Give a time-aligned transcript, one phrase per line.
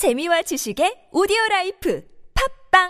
[0.00, 2.02] 재미와 지식의 오디오 life
[2.72, 2.88] 팟빵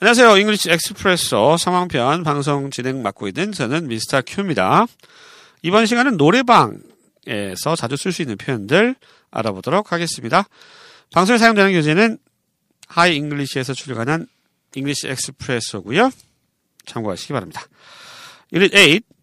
[0.00, 0.36] 안녕하세요.
[0.36, 4.20] English Expresso 상황편 방송 진행 맡고 있는 저는 Mr.
[4.26, 4.84] Q입니다.
[5.62, 8.96] 이번 시간은 노래방에서 자주 쓸 수 있는 표현들
[9.30, 10.44] 알아보도록 하겠습니다.
[11.14, 12.18] 방송에 사용되는 교재는
[12.88, 14.26] Hi English에서 출간한
[14.74, 16.10] English Expresso고요.
[16.84, 17.62] 참고하시기 바랍니다.
[18.52, 19.13] 유닛 8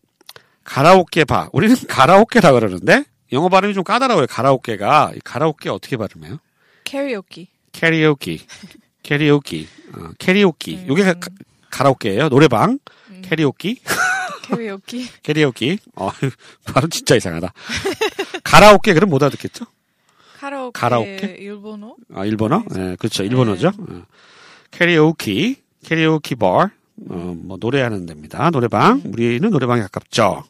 [0.63, 1.49] Karaoke Bar.
[1.53, 4.27] 우리는 가라오케라 그러는데 영어 발음이 좀 까다로워요.
[4.27, 6.37] 가라오케가 이 가라오케 어떻게 발음해요?
[6.83, 7.47] karaoke.
[7.71, 8.45] karaoke.
[9.03, 9.67] karaoke.
[9.93, 10.75] 어, karaoke.
[10.75, 10.85] 음.
[10.89, 11.13] 요게 가,
[11.69, 12.29] 가라오케예요.
[12.29, 12.79] 노래방.
[13.21, 13.77] karaoke.
[14.43, 15.07] karaoke.
[15.23, 15.77] karaoke.
[15.95, 16.09] 어,
[16.73, 17.53] 발음 진짜 이상하다.
[18.43, 19.65] 가라오케 그럼 못 알아듣겠죠?
[20.39, 20.79] 카라오케.
[20.79, 21.35] 가라오케?
[21.39, 21.95] 일본어?
[22.13, 22.63] 아, 일본어?
[22.75, 23.23] 예, 그렇죠.
[23.23, 23.71] 일본어죠.
[23.77, 24.03] 어.
[24.71, 25.55] karaoke.
[25.85, 26.69] karaoke bar.
[27.09, 28.49] 어, 뭐 노래하는 데입니다.
[28.51, 29.01] 노래방.
[29.05, 30.43] 우리는 노래방에 가깝죠.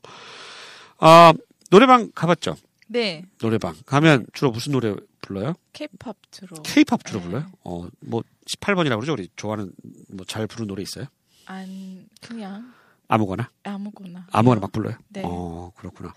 [0.99, 1.31] 어,
[1.69, 2.55] 노래방 가봤죠?
[2.87, 3.23] 네.
[3.39, 3.73] 노래방.
[3.85, 5.53] 가면 주로 무슨 노래 불러요?
[5.73, 6.61] 케이팝 주로.
[6.63, 7.25] 케이팝 주로 네.
[7.25, 7.45] 불러요?
[7.63, 9.13] 어, 뭐 18번이라고 그러죠?
[9.13, 9.71] 우리 좋아하는
[10.09, 11.05] 뭐 잘 부르는 노래 있어요?
[11.45, 12.73] 안 그냥
[13.07, 13.49] 아무거나?
[13.63, 14.27] 아무거나.
[14.31, 14.95] 아무거나 막 불러요?
[15.09, 15.21] 네.
[15.25, 16.13] 어, 그렇구나.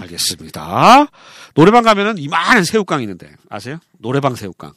[0.00, 1.06] 알겠습니다.
[1.54, 3.78] 노래방 가면은 이만한 새우깡 있는데 아세요?
[3.98, 4.72] 노래방 새우깡.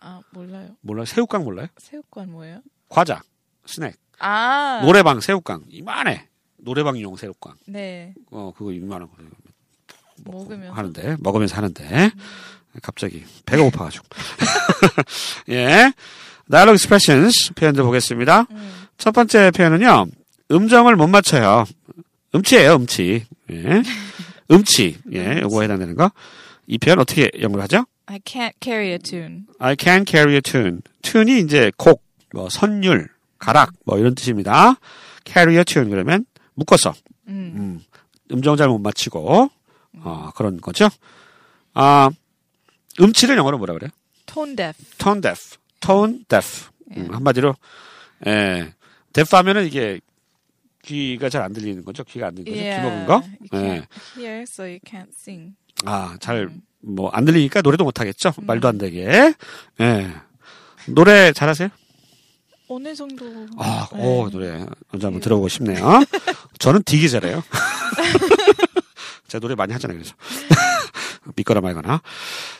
[0.00, 0.76] 아 몰라요.
[0.80, 1.04] 몰라요?
[1.06, 1.66] 새우깡 몰라요?
[1.78, 2.60] 새우관 뭐예요?
[2.88, 3.20] 과자,
[3.66, 3.94] 스낵.
[4.18, 4.80] 아.
[4.82, 5.64] 노래방 새우깡.
[5.68, 6.26] 이만해.
[6.58, 7.54] 노래방용 새우깡.
[7.66, 8.14] 네.
[8.30, 9.14] 어, 그거 이만한 거.
[10.24, 12.10] 먹으면 하는데, 먹으면서 하는데,
[12.82, 14.04] 갑자기 배가 고파가지고.
[15.50, 15.92] 예.
[16.50, 18.46] Dialogue expressions 표현들 보겠습니다.
[18.50, 18.86] 음.
[18.98, 20.06] 첫 번째 표현은요,
[20.50, 21.64] 음정을 못 맞춰요.
[22.34, 23.26] 음치예요, 음치.
[23.50, 23.82] 예.
[24.50, 24.98] 음치.
[25.12, 26.10] 예, 요거 해당되는 거.
[26.66, 27.84] 이 표현 어떻게 영어로 하죠?
[28.06, 29.46] I can't carry a tune.
[29.58, 30.80] I can carry a tune.
[31.02, 34.76] tune이 이제 곡, 뭐, 선율, 가락, 뭐, 이런 뜻입니다.
[35.28, 35.90] a tune.
[35.90, 36.94] 그러면 묶어서,
[37.28, 37.52] 음.
[37.56, 37.80] 음,
[38.32, 39.50] 음 정 잘 못 맞히고,
[40.00, 40.88] 어, 그런 거죠.
[41.74, 42.10] 아,
[43.00, 43.90] 음치를 영어로 뭐라 그래요?
[44.26, 44.78] tone deaf.
[44.98, 45.56] tone deaf.
[45.80, 46.70] tone deaf.
[46.96, 47.54] 음, 한마디로,
[48.26, 48.72] 예,
[49.12, 50.00] deaf 하면은 이게
[50.84, 52.04] 귀가 잘 안 들리는 거죠?
[52.04, 52.76] 귀가 안 들리는 거죠?
[52.76, 53.22] 귀 먹은 거?
[53.58, 53.86] 예.
[54.16, 55.54] hear, so you can't sing.
[55.84, 56.48] 아, 잘,
[56.80, 58.32] 뭐, 안 들리니까 노래도 못 하겠죠?
[58.38, 59.34] 말도 안 되게.
[59.80, 60.12] 예.
[60.88, 61.68] 노래 잘하세요?
[62.68, 63.24] 어느 정도.
[63.58, 63.98] 아, 네.
[64.02, 64.66] 오, 노래.
[64.92, 66.02] 언제 한번 들어보고 싶네요.
[66.58, 67.42] 저는 되게 잘해요.
[69.28, 70.14] 제가 노래 많이 하잖아요, 그래서.
[71.36, 72.00] 믿거나 말거나.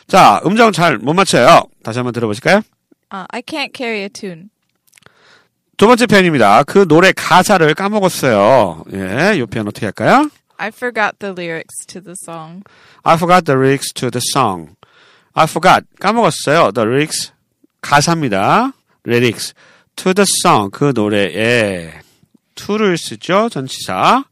[0.07, 1.63] 자, 음정 잘 못 맞춰요.
[1.83, 2.61] 다시 한번 들어보실까요?
[3.09, 4.49] 아, I can't carry a tune.
[5.77, 6.63] 두 번째 표현입니다.
[6.63, 8.83] 그 노래 가사를 까먹었어요.
[8.93, 10.29] 예, 이 표현 어떻게 할까요?
[10.57, 12.63] I forgot the lyrics to the song.
[13.03, 14.73] I forgot the lyrics to the song.
[15.33, 15.85] I forgot.
[15.99, 16.71] 까먹었어요.
[16.71, 17.31] The lyrics.
[17.81, 18.73] 가사입니다.
[19.05, 19.53] lyrics.
[19.97, 20.69] To the song.
[20.71, 22.01] 그 노래에.
[22.55, 23.49] to를 쓰죠.
[23.49, 24.23] 전치사.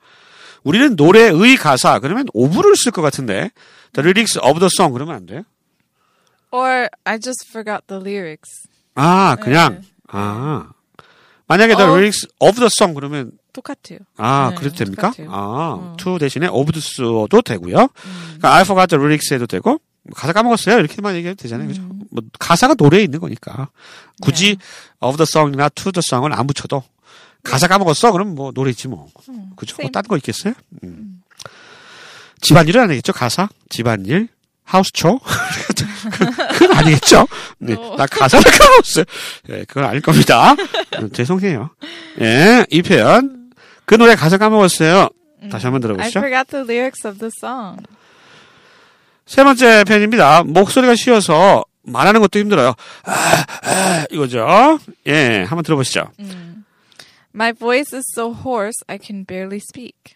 [0.64, 2.00] 우리는 노래의 가사.
[2.00, 3.52] 그러면 of를 쓸 것 같은데.
[3.94, 4.94] The lyrics of the song.
[4.94, 5.44] 그러면 안 돼요?
[6.52, 8.68] Or I just forgot the lyrics.
[8.96, 9.82] 아, 그냥.
[9.82, 9.88] 네.
[10.08, 10.70] 아.
[11.48, 14.00] 만약에 the Of- lyrics of the song 그러면 똑같아요.
[14.18, 15.12] 아, 네, 그래도 됩니까?
[15.12, 15.32] 똑같아요.
[15.32, 15.38] 아,
[15.78, 15.96] 어.
[15.98, 17.78] to 대신에 of the 써도 되고요.
[17.84, 18.22] 음.
[18.40, 19.80] 그러니까 I forgot the lyrics 해도 되고 뭐
[20.14, 20.80] 가사 까먹었어요.
[20.80, 21.68] 이렇게만 얘기해도 되잖아요.
[21.68, 21.82] 그죠?
[21.82, 22.02] 음.
[22.12, 23.70] 뭐 가사가 노래에 있는 거니까.
[24.22, 24.66] 굳이 네.
[25.00, 26.84] of the song이나 to the song을 안 붙여도
[27.44, 28.12] 가사 까먹었어?
[28.12, 29.08] 그럼 뭐 노래 있지 뭐.
[29.30, 29.76] 음, 그죠?
[29.80, 29.92] same.
[29.92, 30.54] 딴거 있겠어요?
[30.84, 31.22] 음.
[32.42, 33.14] 집안일은 아니겠죠?
[33.14, 33.50] 가사?
[33.70, 34.28] 집안일?
[34.64, 35.20] 하우스초?
[36.54, 37.28] 그건 아니겠죠?
[37.60, 37.76] 네.
[37.76, 37.96] 어.
[37.98, 39.06] 나 가사를 까먹었어요.
[39.50, 40.56] 예, 그건 아닐 겁니다.
[41.00, 41.70] 음, 죄송해요.
[42.22, 43.52] 예, 이 표현.
[43.86, 45.10] 그 노래 가사 까먹었어요.
[45.52, 46.20] 다시 한번 I 들어보시죠.
[46.20, 47.84] forgot the lyrics of the song.
[49.26, 50.44] 세 번째 표현입니다.
[50.44, 52.74] 목소리가 쉬어서 말하는 것도 힘들어요.
[53.04, 54.80] 아, 아, 이거죠.
[55.08, 56.12] 예, 한번 들어보시죠.
[57.34, 60.16] My voice is so hoarse I can barely speak.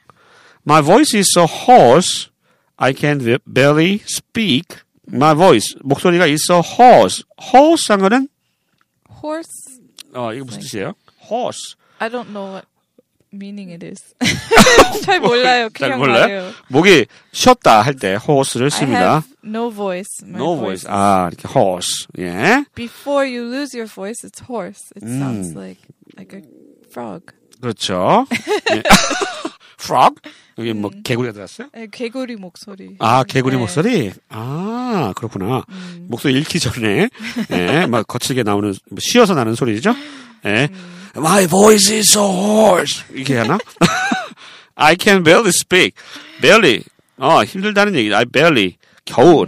[0.65, 2.29] My voice is so hoarse,
[2.77, 3.19] I can
[3.51, 4.77] barely speak.
[5.11, 7.23] My voice, 목소리가 is so hoarse.
[7.53, 8.27] hoarse 한 거는,
[9.21, 9.81] Hoarse?
[10.13, 10.93] 어, 이거 무슨 뜻이에요?
[11.29, 11.75] hoarse.
[11.99, 12.67] I don't know what
[13.33, 14.13] meaning it is.
[15.05, 15.69] 잘 몰라요.
[15.77, 16.21] 잘 몰라요?
[16.21, 16.51] 말해요.
[16.69, 19.11] 목이 쉬었다 할 때 hoarse를 I 씁니다.
[19.13, 20.23] have no voice.
[20.25, 20.85] No voice.
[20.89, 22.07] 아, 이렇게 hoarse.
[22.17, 22.65] 예.
[22.75, 24.81] Before you lose your voice, it's hoarse.
[24.95, 25.19] It 음.
[25.19, 25.81] sounds like
[26.17, 26.43] like a
[26.91, 27.23] frog.
[27.61, 28.25] 그렇죠.
[28.71, 28.83] 예.
[29.79, 30.15] frog?
[30.57, 31.69] 여기 뭐 개구리가 들었어요?
[31.73, 32.95] 에, 개구리 목소리.
[32.99, 33.59] 아, 개구리 네.
[33.61, 34.11] 목소리?
[34.27, 35.63] 아, 그렇구나.
[35.69, 36.07] 음.
[36.09, 37.07] 목소리 잃기 전에,
[37.51, 39.95] 예, 막 거칠게 나오는, 뭐 쉬어서 나는 소리죠?
[40.45, 40.69] 예.
[40.71, 40.99] 음.
[41.15, 43.03] My voice is so hoarse.
[43.13, 43.57] 이게 하나?
[44.75, 45.95] I can barely speak.
[46.41, 46.83] barely.
[47.17, 48.13] 어, 힘들다는 얘기.
[48.13, 48.77] I barely.
[49.05, 49.45] 겨우.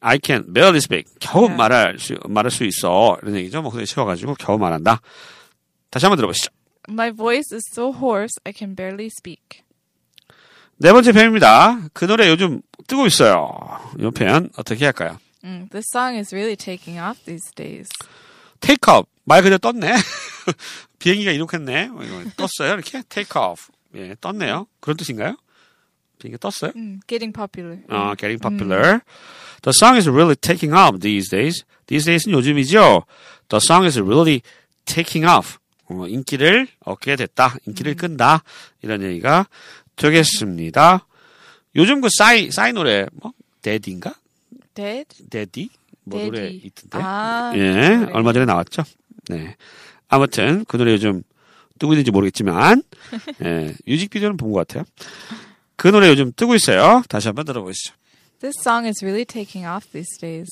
[0.00, 1.12] I can barely speak.
[1.20, 1.54] 겨우 네.
[1.54, 3.18] 말할 수, 말할 수 있어.
[3.22, 3.62] 이런 얘기죠.
[3.62, 5.00] 목소리 쉬어가지고 겨우 말한다.
[5.90, 6.50] 다시 한번 들어보시죠.
[6.88, 9.62] My voice is so hoarse I can barely speak.
[10.78, 11.88] 네 번째 표현입니다.
[11.92, 13.50] 그 노래 요즘 뜨고 있어요.
[13.98, 15.18] 이 표현 어떻게 할까요?
[15.44, 17.88] Mm, this song is really taking off these days.
[18.60, 19.08] take off.
[19.24, 19.94] 말 그대로 떴네.
[20.98, 21.88] 비행기가 이륙했네.
[21.88, 22.02] 뭐
[22.36, 22.74] 떴어요.
[22.74, 23.70] 이렇게 take off.
[23.94, 24.66] 예, 떴네요.
[24.80, 25.36] 그런 뜻인가요?
[26.18, 26.72] 비행기 떴어요?
[26.74, 27.82] Mm, getting popular.
[27.88, 29.00] 어, getting popular.
[29.62, 31.64] The song is really taking off these days.
[31.86, 33.04] These days는 요즘이죠.
[33.48, 34.42] The song is really
[34.86, 35.58] taking off.
[35.88, 37.56] 어, 인기를 얻게 됐다.
[37.66, 38.42] 인기를 끈다.
[38.82, 39.46] 이런 얘기가
[39.96, 41.06] 되겠습니다.
[41.76, 43.32] 요즘 그 싸이, 싸이 노래, 뭐,
[43.62, 44.14] 데디인가?
[44.74, 45.06] Dead?
[45.30, 45.70] 데디?
[46.04, 46.60] 뭐 노래 데디.
[46.64, 46.98] 있던데.
[47.00, 48.12] 아, 예, 노래.
[48.12, 48.82] 얼마 전에 나왔죠.
[49.28, 49.56] 네.
[50.08, 51.22] 아무튼 그 노래 요즘
[51.78, 52.82] 뜨고 있는지 모르겠지만,
[53.44, 54.84] 예, 뮤직비디오는 본 것 같아요.
[55.76, 57.02] 그 노래 요즘 뜨고 있어요.
[57.08, 57.94] 다시 한번 들어보시죠.
[58.40, 60.48] This song is really taking off these days.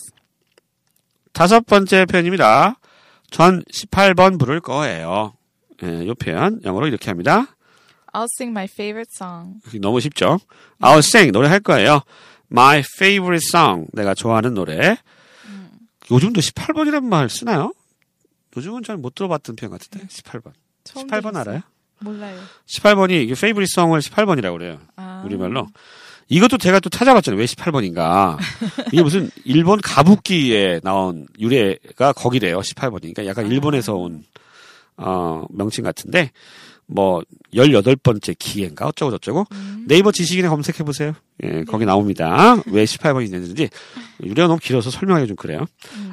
[1.33, 2.77] 다섯 번째 표현입니다.
[3.31, 5.35] 전 18번 부를 거예요.
[5.83, 7.47] 예, 요 표현 영어로 이렇게 합니다.
[8.13, 9.59] I'll sing my favorite song.
[9.81, 10.39] 너무 쉽죠?
[10.81, 12.03] I'll sing 노래 할 거예요.
[12.53, 14.97] My favorite song 내가 좋아하는 노래.
[16.11, 17.73] 요즘도 18번이란 말 쓰나요?
[18.57, 20.53] 요즘은 잘 못 들어봤던 표현 같은데 18번.
[20.85, 21.41] 처음 18번 들었어요.
[21.41, 21.61] 알아요?
[22.01, 22.41] 몰라요.
[22.67, 24.79] 18번이 이게 favorite song을 18번이라고 그래요.
[24.97, 25.23] 아.
[25.25, 25.67] 우리말로.
[26.29, 27.39] 이것도 제가 또 찾아봤잖아요.
[27.39, 28.39] 왜 18번인가.
[28.93, 32.61] 이게 무슨 일본 가부키에 나온 유래가 거기래요.
[32.61, 34.25] 18번이니까 약간 일본에서 온,
[34.97, 36.31] 어, 명칭 같은데,
[36.87, 37.23] 뭐,
[37.53, 39.47] 18번째 기회인가 어쩌고 저쩌고.
[39.87, 41.13] 네이버 지식인에 검색해 보세요.
[41.43, 42.57] 예, 거기 나옵니다.
[42.67, 43.69] 왜 18번이 됐는지.
[44.23, 45.67] 유래가 너무 길어서 설명하기 좀 그래요.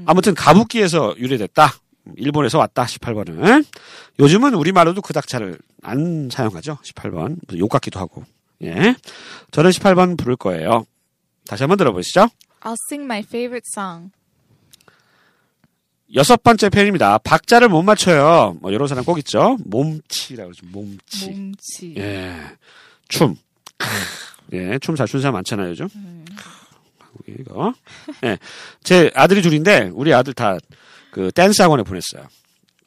[0.05, 1.73] 아무튼 가부키에서 유래됐다.
[2.15, 3.65] 일본에서 왔다, 18번은.
[4.19, 6.77] 요즘은 우리말로도 그닥 잘 안 사용하죠.
[6.83, 7.38] 18번.
[7.48, 8.24] 무슨 욕 같기도 하고.
[8.63, 8.95] 예.
[9.51, 10.86] 저는 18번 부를 거예요.
[11.48, 12.30] 다시 한번 들어보시죠.
[12.62, 14.12] I'll sing my favorite song.
[16.13, 17.18] 여섯 번째 표현입니다.
[17.19, 18.57] 박자를 못 맞춰요.
[18.59, 19.57] 뭐 이런 사람 꼭 있죠.
[19.65, 20.65] 몸치라고 그러죠.
[20.68, 21.30] 몸치.
[21.31, 21.95] 몸치.
[21.97, 22.36] 예.
[23.07, 23.36] 춤.
[24.54, 25.88] 예, 춤 잘 추는 사람 많잖아요, 요즘.
[27.00, 27.74] 한국에 이거.
[28.25, 28.38] 예.
[28.83, 30.57] 제 아들이 둘인데 우리 아들 다
[31.11, 32.27] 그 댄스 학원에 보냈어요.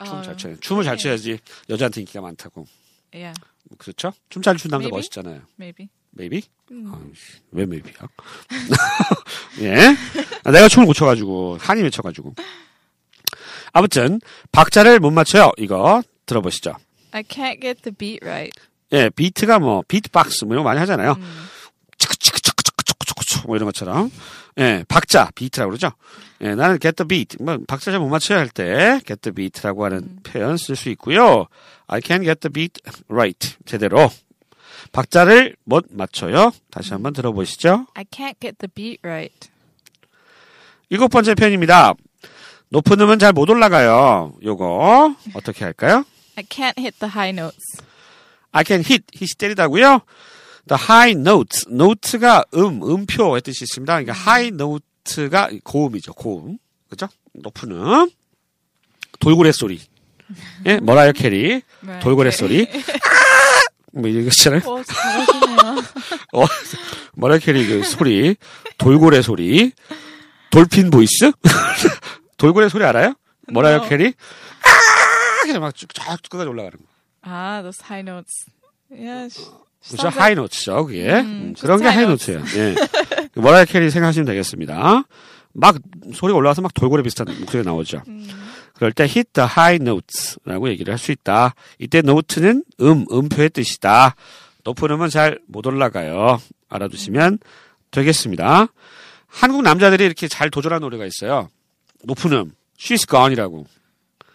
[0.05, 0.57] 춤잘 어, 춰요.
[0.61, 1.03] 춤을 잘 네.
[1.03, 1.39] 춰야지
[1.71, 2.67] 여자한테 인기가 많다고.
[3.13, 3.39] Yeah,
[3.79, 4.13] 그렇죠?
[4.29, 4.97] 춤 잘 추는 남자 Maybe.
[4.99, 5.43] 멋있잖아요.
[5.59, 5.89] maybe.
[6.19, 6.43] maybe?
[6.71, 8.09] 아이씨, 왜 maybe야?
[9.61, 9.97] 예.
[10.45, 12.35] 아, 내가 춤을 못 춰가지고, 한이 맺혀가지고.
[13.73, 14.21] 아무튼,
[14.53, 15.53] 박자를 못 맞춰요.
[15.59, 16.77] 이거 들어보시죠.
[17.13, 18.53] I can't get the beat right.
[18.93, 21.17] 예, 비트가 뭐, 비트박스 뭐 이런 거 많이 하잖아요.
[21.99, 22.09] 치
[23.47, 24.11] 뭐 이런 것처럼.
[24.59, 25.91] 예, 박자, 비트라고 그러죠.
[26.41, 27.37] 예, 나는 get the beat.
[27.43, 31.47] 뭐, 박자 잘 못 맞춰야 할 때, get the beat라고 하는 표현 쓸 수 있고요.
[31.87, 33.57] I can get the beat right.
[33.67, 34.11] 제대로.
[34.93, 36.53] 박자를 못 맞춰요.
[36.71, 37.87] 다시 한번 들어보시죠.
[37.95, 39.51] I can't get the beat right.
[40.91, 41.95] 일곱 번째 표현입니다.
[42.69, 44.35] 높은 음은 잘 못 올라가요.
[44.43, 46.05] 요거 어떻게 할까요?
[46.37, 47.83] I can't hit the high notes.
[48.53, 50.01] I can hit, hit이 때리다고요.
[50.67, 54.01] The high note, note가 음, 음표의 뜻이 있습니다.
[54.03, 56.59] 그러니까 high note가 고음이죠, 고음.
[56.89, 57.09] 그죠?
[57.35, 58.11] 높은 음.
[59.21, 59.81] 돌고래 소리.
[60.67, 61.63] 예, 머라이어 캐리.
[61.83, 62.03] Right.
[62.03, 62.67] 돌고래 소리.
[63.93, 64.61] 뭐 이런 거 있잖아요.
[64.65, 64.81] 어.
[66.43, 66.47] 어,
[67.15, 68.37] 머라이어 캐리 그 소리.
[68.79, 69.73] 돌고래 소리.
[70.51, 71.31] dolphin voice?
[72.39, 73.15] 돌고래 소리 알아요?
[73.49, 73.89] 머라이어 No.
[73.89, 74.15] 캐리?
[74.63, 75.43] 아!
[75.43, 76.85] 그냥 막 쭉, 쭉 끝까지 올라가는 거.
[77.27, 78.47] ah, those high notes.
[78.91, 79.29] Yeah.
[79.93, 81.11] Like- high note죠, 그게.
[81.11, 82.43] 음, 음, 그런 게 high high note예요.
[82.57, 82.75] 예.
[83.33, 85.05] 그 머라이어 캐리 생각하시면 되겠습니다.
[85.53, 85.77] 막
[86.15, 88.03] 소리가 올라와서 막 돌고래 비슷한 목소리가 나오죠.
[88.75, 91.55] 그럴 때 hit the high notes라고 얘기를 할 수 있다.
[91.79, 94.17] 이때 note는 음, 음표의 뜻이다.
[94.65, 96.41] 높은 음은 잘 못 올라가요.
[96.69, 97.39] 알아두시면
[97.91, 98.67] 되겠습니다.
[99.29, 101.49] 한국 남자들이 이렇게 잘 도전한 노래가 있어요.
[102.05, 103.67] 높은 음, she's gone이라고.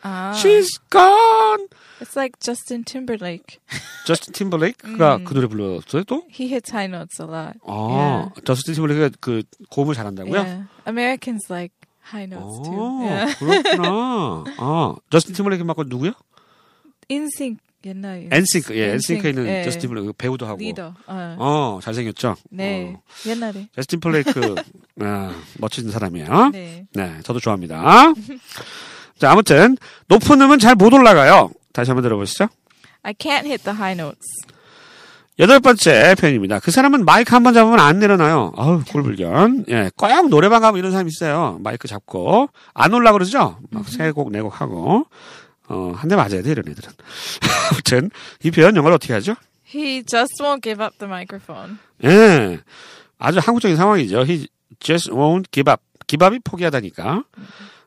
[0.06, 1.68] Ah, she's gone.
[2.10, 3.60] It's like Justin Timberlake.
[4.06, 5.24] 저스틴 팀벌레이크가 음.
[5.26, 6.24] 그 노래 불렀어요 또?
[6.32, 7.60] He hits high notes a lot.
[7.68, 10.40] 아, 저스틴 팀벌레이크가 그 고음을 잘한다고요?
[10.42, 10.64] Yeah.
[10.88, 11.74] Americans like
[12.12, 12.74] high notes too.
[12.74, 13.36] 어, Yeah.
[13.38, 14.44] 그렇구나.
[14.58, 16.14] 아, 저스틴 팀벌레이크 맞고 누구요?
[17.10, 18.28] 엔싱크 옛날에.
[18.32, 19.64] 엔싱크, 예, 엔싱크에 있는 예.
[19.64, 20.58] 저스틴 팀벌레이크 배우도 하고.
[20.58, 20.94] 리더.
[21.08, 21.36] 어.
[21.38, 22.36] 어, 잘생겼죠?
[22.50, 22.96] 네.
[22.96, 23.68] 어, 옛날에.
[23.76, 24.56] 저스틴 팀벌레이크,
[25.02, 26.50] 아, 멋진 사람이에요.
[26.50, 26.86] 네.
[26.94, 27.20] 네.
[27.24, 28.14] 저도 좋아합니다.
[29.20, 31.52] 자, 아무튼, 높은 음은 잘 못 올라가요.
[31.74, 32.48] 다시 한번 들어보시죠.
[33.04, 34.28] I can't hit the high notes.
[35.40, 36.60] 여덟 번째 표현입니다.
[36.60, 38.54] 그 사람은 마이크 한 번 잡으면 안 내려놔요.
[38.58, 39.66] 아우, 꿀불견.
[39.70, 41.58] 예, 꼭 노래방 가면 이런 사람 있어요.
[41.62, 42.50] 마이크 잡고.
[42.74, 43.58] 안 올라 그러죠?
[43.72, 45.06] 막 세 곡, 네 곡 하고.
[45.70, 46.90] 어, 한 대 맞아야 돼, 이런 애들은.
[47.72, 48.10] 아무튼,
[48.44, 49.36] 이 표현 영어로 어떻게 하죠?
[49.74, 51.78] He just won't give up the microphone.
[52.04, 52.60] 예.
[53.18, 54.26] 아주 한국적인 상황이죠.
[54.26, 54.48] He
[54.80, 55.82] just won't give up.
[56.08, 57.24] give up이 포기하다니까.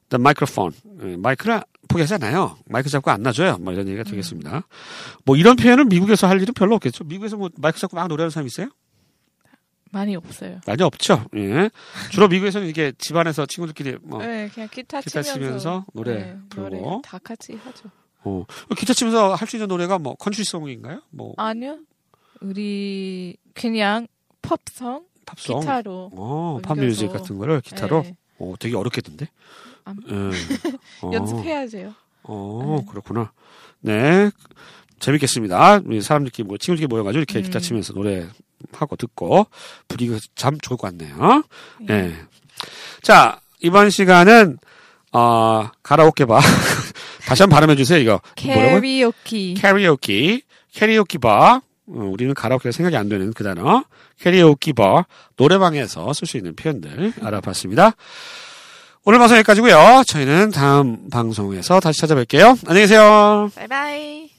[0.08, 0.74] The microphone.
[1.02, 2.56] 예, 마이크를 포기하잖아요.
[2.66, 3.58] 마이크 잡고 안 놔줘요.
[3.58, 4.66] 뭐 이런 얘기가 되겠습니다.
[5.24, 7.04] 뭐 이런 표현은 미국에서 할 일은 별로 없겠죠.
[7.04, 8.68] 미국에서 뭐 마이크 잡고 막 노래하는 사람 있어요?
[9.90, 10.60] 많이 없어요.
[10.66, 11.26] 많이 없죠.
[11.36, 11.68] 예.
[12.10, 16.70] 주로 미국에서는 이게 집안에서 친구들끼리 뭐 네, 그냥 기타, 기타 치면서, 치면서 노래 네, 부르고.
[16.70, 17.90] 노래 다 같이 하죠.
[18.24, 18.44] 어,
[18.76, 21.02] 기타 치면서 할 수 있는 노래가 뭐 country song인가요?
[21.10, 21.78] 뭐 아니요.
[22.40, 24.06] 우리 그냥
[24.40, 25.60] pop송 팝송.
[25.60, 26.58] 기타로 어.
[26.62, 28.02] 팝뮤직 같은 거를 기타로.
[28.02, 29.28] 네, 어, 되게 어렵겠던데.
[29.84, 30.12] 안- 예.
[31.02, 31.94] 어, 연습해야죠.
[32.24, 32.86] 어, 네.
[32.90, 33.32] 그렇구나.
[33.80, 34.30] 네.
[35.00, 35.80] 재밌겠습니다.
[36.02, 37.42] 사람들끼리 뭐 친구들끼리 모여가지고 이렇게 음.
[37.42, 38.26] 기타 치면서 노래
[38.72, 39.46] 하고 듣고
[39.88, 41.42] 분위기가 참 좋을 것 같네요.
[41.90, 42.14] 예.
[43.02, 44.58] 자, 이번 시간은
[45.12, 46.38] 어, 가라오케 바.
[47.26, 47.98] 다시 한번 발음해 주세요.
[47.98, 48.20] 이거?
[48.36, 49.54] 캐리오키.
[49.54, 51.56] 캐리오키, karaoke bar.
[51.56, 53.84] 어, 우리는 가라오케가 생각이 안 되는 그 단어.
[54.20, 55.04] 캐리오키 바.
[55.36, 57.94] 노래방에서 쓸 수 있는 표현들 알아봤습니다.
[59.04, 60.04] 오늘 방송 여기까지고요.
[60.06, 62.58] 저희는 다음 방송에서 다시 찾아뵐게요.
[62.68, 63.50] 안녕히 계세요.
[63.54, 64.31] 바이바이.